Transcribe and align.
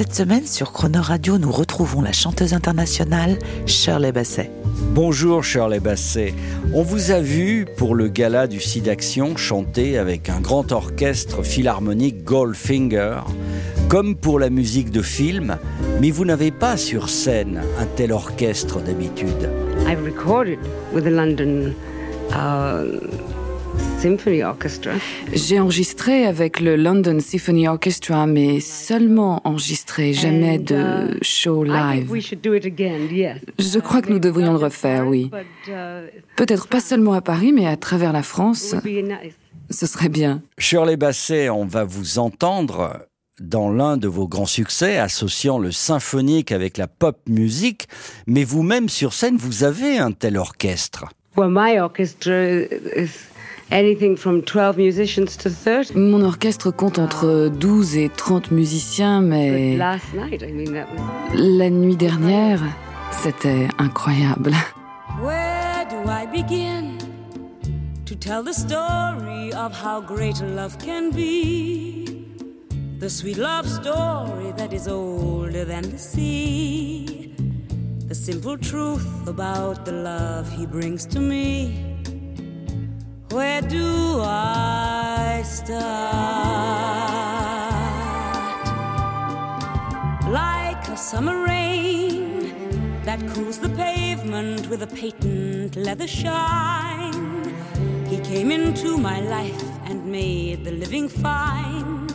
Cette 0.00 0.14
semaine 0.14 0.46
sur 0.46 0.72
Croner 0.72 0.98
Radio, 0.98 1.36
nous 1.36 1.52
retrouvons 1.52 2.00
la 2.00 2.12
chanteuse 2.12 2.54
internationale 2.54 3.38
Shirley 3.66 4.12
Basset. 4.12 4.50
Bonjour 4.94 5.44
Shirley 5.44 5.78
Basset. 5.78 6.32
On 6.72 6.82
vous 6.82 7.10
a 7.10 7.20
vu 7.20 7.66
pour 7.76 7.94
le 7.94 8.08
gala 8.08 8.46
du 8.46 8.60
SIDAction 8.60 9.36
chanter 9.36 9.98
avec 9.98 10.30
un 10.30 10.40
grand 10.40 10.72
orchestre 10.72 11.42
philharmonique 11.42 12.24
Goldfinger, 12.24 13.18
comme 13.90 14.16
pour 14.16 14.38
la 14.38 14.48
musique 14.48 14.90
de 14.90 15.02
film, 15.02 15.58
mais 16.00 16.10
vous 16.10 16.24
n'avez 16.24 16.50
pas 16.50 16.78
sur 16.78 17.10
scène 17.10 17.60
un 17.78 17.84
tel 17.84 18.12
orchestre 18.12 18.80
d'habitude. 18.80 19.50
I've 19.86 20.02
recorded 20.02 20.60
with 20.94 21.04
the 21.04 21.10
London 21.10 21.74
uh. 22.32 23.29
J'ai 25.34 25.60
enregistré 25.60 26.24
avec 26.24 26.60
le 26.60 26.76
London 26.76 27.18
Symphony 27.20 27.68
Orchestra, 27.68 28.26
mais 28.26 28.60
seulement 28.60 29.40
enregistré, 29.44 30.12
jamais 30.14 30.58
de 30.58 31.16
uh, 31.16 31.18
show 31.22 31.62
live. 31.64 32.10
we 32.10 32.22
should 32.22 32.40
do 32.40 32.54
it 32.54 32.64
again, 32.64 33.08
yes. 33.10 33.38
Je 33.58 33.78
crois 33.78 34.00
que 34.00 34.10
nous 34.10 34.18
devrions 34.18 34.52
le 34.52 34.58
refaire, 34.58 35.06
oui. 35.06 35.30
But, 35.30 35.46
uh, 35.68 36.22
Peut-être 36.36 36.66
pas 36.68 36.80
seulement 36.80 37.12
à 37.12 37.20
Paris, 37.20 37.52
mais 37.52 37.66
à 37.66 37.76
travers 37.76 38.12
la 38.12 38.20
it 38.20 38.24
France. 38.24 38.72
would 38.72 38.84
be 38.84 39.04
nice. 39.04 39.34
Ce 39.70 39.86
serait 39.86 40.08
bien. 40.08 40.42
Shirley 40.58 40.96
Basset, 40.96 41.50
on 41.50 41.66
va 41.66 41.84
vous 41.84 42.18
entendre 42.18 43.06
dans 43.40 43.70
l'un 43.70 43.96
de 43.96 44.08
vos 44.08 44.26
grands 44.26 44.46
succès, 44.46 44.98
associant 44.98 45.58
le 45.58 45.72
symphonique 45.72 46.52
avec 46.52 46.76
la 46.78 46.88
pop 46.88 47.18
musique, 47.28 47.86
mais 48.26 48.44
vous-même 48.44 48.88
sur 48.88 49.12
scène, 49.12 49.36
vous 49.36 49.62
avez 49.64 49.98
un 49.98 50.12
tel 50.12 50.36
orchestre. 50.38 51.04
Well, 51.36 51.50
my 51.50 51.78
orchestra 51.78 52.32
is 52.96 53.10
anything 53.70 54.16
from 54.16 54.42
12 54.42 54.76
musicians 54.76 55.36
to 55.38 55.50
30. 55.50 55.94
Mon 55.96 56.22
orchestre 56.22 56.70
compte 56.70 56.98
entre 56.98 57.48
12 57.48 57.96
et 57.98 58.08
30 58.08 58.50
musiciens, 58.50 59.20
But 59.22 59.28
mais 59.30 59.76
last 59.76 60.12
night, 60.14 60.42
I 60.42 60.52
mean, 60.52 60.72
that 60.72 60.86
was. 60.92 61.34
la 61.34 61.70
nuit 61.70 61.96
dernière, 61.96 62.60
c'était 63.12 63.68
incroyable. 63.78 64.52
Where 65.22 65.86
do 65.88 66.08
I 66.08 66.26
begin 66.26 66.98
to 68.06 68.14
tell 68.14 68.42
the 68.42 68.52
story 68.52 69.52
of 69.54 69.72
how 69.72 70.00
great 70.00 70.40
love 70.40 70.76
can 70.78 71.10
be? 71.10 72.06
The 73.00 73.08
sweet 73.08 73.38
love 73.38 73.66
story 73.66 74.52
that 74.58 74.72
is 74.74 74.86
older 74.86 75.64
than 75.64 75.82
the 75.90 75.98
sea. 75.98 77.34
The 78.08 78.14
simple 78.14 78.58
truth 78.58 79.06
about 79.26 79.84
the 79.84 79.92
love 79.92 80.50
he 80.52 80.66
brings 80.66 81.06
to 81.06 81.20
me. 81.20 81.89
Where 83.32 83.62
do 83.62 84.22
I 84.22 85.42
start? 85.44 85.80
Like 90.28 90.88
a 90.88 90.96
summer 90.96 91.44
rain 91.44 93.00
that 93.04 93.20
cools 93.28 93.60
the 93.60 93.68
pavement 93.68 94.68
with 94.68 94.82
a 94.82 94.88
patent 94.88 95.76
leather 95.76 96.08
shine. 96.08 97.54
He 98.08 98.18
came 98.18 98.50
into 98.50 98.98
my 98.98 99.20
life 99.20 99.62
and 99.84 100.04
made 100.04 100.64
the 100.64 100.72
living 100.72 101.08
fine 101.08 102.08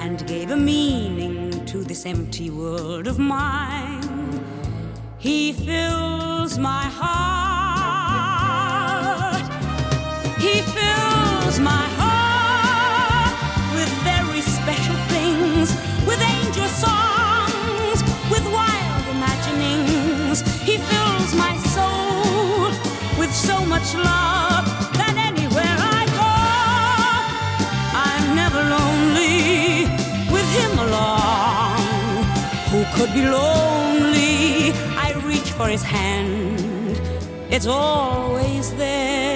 and 0.00 0.26
gave 0.26 0.50
a 0.50 0.56
meaning 0.56 1.64
to 1.66 1.84
this 1.84 2.04
empty 2.04 2.50
world 2.50 3.06
of 3.06 3.20
mine. 3.20 4.44
He 5.18 5.52
fills 5.52 6.58
my 6.58 6.82
heart. 6.82 7.65
He 10.46 10.60
fills 10.62 11.58
my 11.58 11.86
heart 12.00 13.34
with 13.74 13.90
very 14.10 14.42
special 14.42 14.94
things, 15.14 15.74
with 16.06 16.20
angel 16.22 16.68
songs, 16.84 17.98
with 18.30 18.44
wild 18.58 19.04
imaginings. 19.16 20.42
He 20.68 20.78
fills 20.90 21.34
my 21.34 21.54
soul 21.74 22.70
with 23.18 23.32
so 23.34 23.56
much 23.64 23.88
love 23.94 24.64
that 25.00 25.14
anywhere 25.30 25.76
I 25.98 26.02
go, 26.22 26.34
I'm 28.08 28.24
never 28.40 28.62
lonely 28.76 29.90
with 30.34 30.48
him 30.58 30.72
along. 30.86 31.80
Who 32.70 32.80
could 32.94 33.12
be 33.12 33.24
lonely? 33.38 34.72
I 35.06 35.08
reach 35.26 35.50
for 35.58 35.66
his 35.66 35.82
hand, 35.82 37.00
it's 37.50 37.66
always 37.66 38.72
there. 38.76 39.35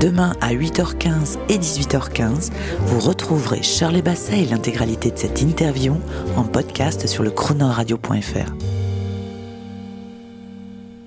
Demain 0.00 0.34
à 0.42 0.52
8h15 0.52 1.38
et 1.48 1.56
18h15, 1.56 2.50
vous 2.84 3.00
retrouverez 3.00 3.62
Shirley 3.62 4.02
Basset 4.02 4.42
et 4.42 4.44
l'intégralité 4.44 5.10
de 5.10 5.16
cette 5.16 5.40
interview 5.40 5.94
en 6.36 6.44
podcast 6.44 7.06
sur 7.06 7.22
le 7.22 7.30
chronoradio.fr. 7.30 8.75